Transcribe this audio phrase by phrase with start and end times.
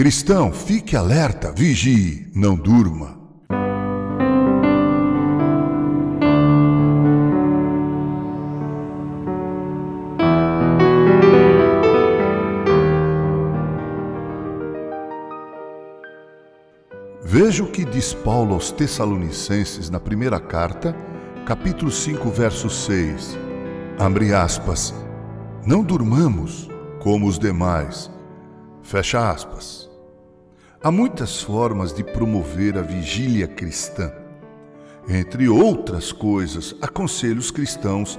[0.00, 3.18] Cristão, fique alerta, vigie, não durma.
[17.22, 20.96] Veja o que diz Paulo aos Tessalonicenses na primeira carta,
[21.44, 23.38] capítulo 5, verso 6.
[23.98, 24.94] Abre aspas.
[25.66, 26.70] Não durmamos
[27.00, 28.10] como os demais.
[28.82, 29.89] Fecha aspas.
[30.82, 34.10] Há muitas formas de promover a vigília cristã.
[35.06, 38.18] Entre outras coisas, aconselho os cristãos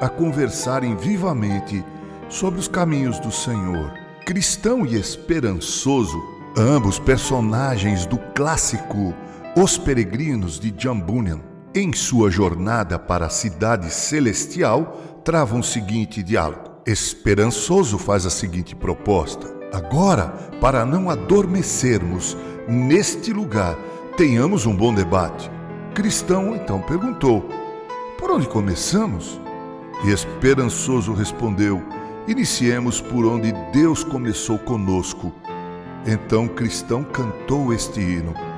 [0.00, 1.84] a conversarem vivamente
[2.28, 3.92] sobre os caminhos do Senhor.
[4.26, 6.20] Cristão e esperançoso,
[6.58, 9.14] ambos personagens do clássico
[9.56, 11.40] Os Peregrinos de John Bunyan,
[11.72, 16.72] em sua jornada para a cidade celestial, travam o seguinte diálogo.
[16.84, 20.28] Esperançoso faz a seguinte proposta: Agora,
[20.60, 22.36] para não adormecermos
[22.68, 23.76] neste lugar,
[24.16, 25.50] tenhamos um bom debate.
[25.94, 27.48] Cristão então perguntou:
[28.18, 29.40] Por onde começamos?
[30.04, 31.82] E esperançoso respondeu:
[32.28, 35.32] Iniciemos por onde Deus começou conosco.
[36.06, 38.51] Então Cristão cantou este hino.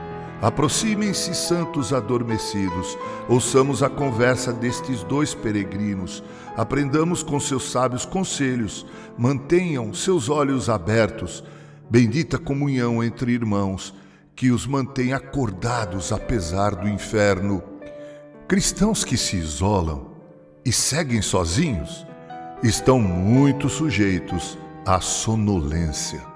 [0.44, 2.98] Aproximem-se, santos adormecidos,
[3.30, 6.22] ouçamos a conversa destes dois peregrinos,
[6.54, 8.84] aprendamos com seus sábios conselhos,
[9.16, 11.42] mantenham seus olhos abertos,
[11.88, 13.94] bendita comunhão entre irmãos,
[14.36, 17.62] que os mantém acordados apesar do inferno.
[18.46, 20.10] Cristãos que se isolam
[20.62, 22.06] e seguem sozinhos
[22.62, 26.33] estão muito sujeitos à sonolência.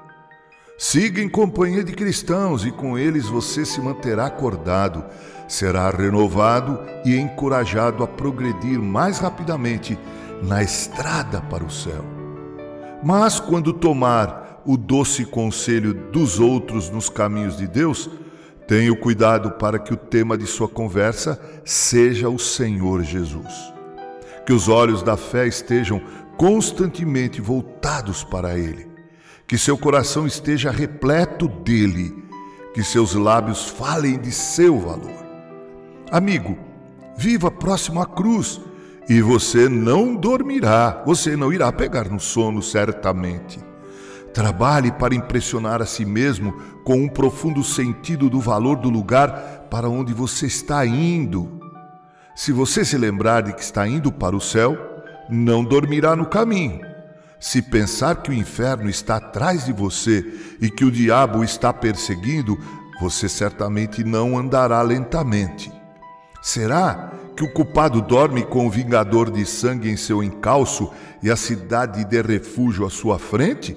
[0.80, 5.04] Siga em companhia de cristãos e com eles você se manterá acordado,
[5.48, 9.98] será renovado e encorajado a progredir mais rapidamente
[10.40, 12.04] na estrada para o céu.
[13.02, 18.08] Mas quando tomar o doce conselho dos outros nos caminhos de Deus,
[18.68, 23.52] tenha cuidado para que o tema de sua conversa seja o Senhor Jesus.
[24.46, 26.00] Que os olhos da fé estejam
[26.36, 28.97] constantemente voltados para Ele
[29.48, 32.22] que seu coração esteja repleto dele,
[32.74, 35.26] que seus lábios falem de seu valor.
[36.12, 36.58] Amigo,
[37.16, 38.60] viva próximo à cruz
[39.08, 43.58] e você não dormirá, você não irá pegar no sono certamente.
[44.34, 46.52] Trabalhe para impressionar a si mesmo
[46.84, 51.58] com um profundo sentido do valor do lugar para onde você está indo.
[52.36, 54.76] Se você se lembrar de que está indo para o céu,
[55.30, 56.87] não dormirá no caminho
[57.40, 60.24] se pensar que o inferno está atrás de você
[60.60, 62.58] e que o diabo está perseguindo,
[63.00, 65.72] você certamente não andará lentamente.
[66.42, 70.90] Será que o culpado dorme com o vingador de sangue em seu encalço
[71.22, 73.76] e a cidade de refúgio à sua frente?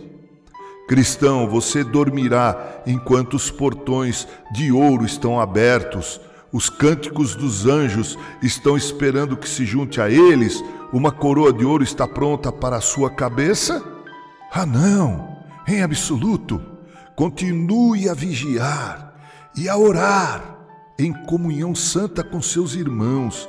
[0.88, 6.20] Cristão, você dormirá enquanto os portões de ouro estão abertos,
[6.52, 11.84] os cânticos dos anjos estão esperando que se junte a eles uma coroa de ouro
[11.84, 13.82] está pronta para a sua cabeça?
[14.52, 16.62] Ah, não, em absoluto.
[17.16, 19.14] Continue a vigiar
[19.56, 20.58] e a orar
[21.00, 23.48] em comunhão santa com seus irmãos,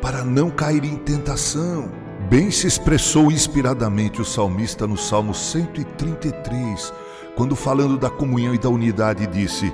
[0.00, 1.90] para não cair em tentação.
[2.30, 6.92] Bem se expressou inspiradamente o salmista no Salmo 133,
[7.36, 9.72] quando falando da comunhão e da unidade disse: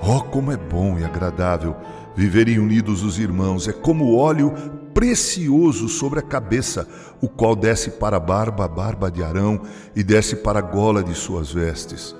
[0.00, 1.76] Oh, como é bom e agradável
[2.16, 4.52] viverem unidos os irmãos, é como óleo
[4.92, 6.88] precioso sobre a cabeça,
[7.20, 9.60] o qual desce para a barba, a barba de Arão,
[9.94, 12.16] e desce para a gola de suas vestes.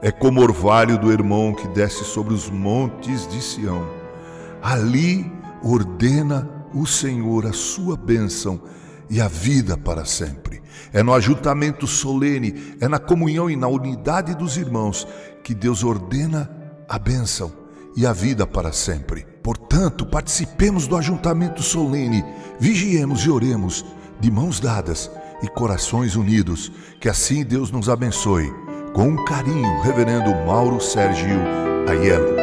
[0.00, 3.86] É como orvalho do irmão que desce sobre os montes de Sião.
[4.62, 5.30] Ali
[5.62, 8.60] ordena o Senhor a sua bênção
[9.10, 10.62] e a vida para sempre.
[10.92, 15.06] É no ajuntamento solene, é na comunhão e na unidade dos irmãos
[15.44, 16.50] que Deus ordena
[16.88, 17.61] a bênção
[17.96, 19.26] e a vida para sempre.
[19.42, 22.24] Portanto, participemos do ajuntamento solene,
[22.58, 23.84] vigiemos e oremos,
[24.20, 25.10] de mãos dadas
[25.42, 26.70] e corações unidos.
[27.00, 28.52] Que assim Deus nos abençoe.
[28.94, 31.40] Com carinho, Reverendo Mauro Sérgio
[31.88, 32.41] Aiello.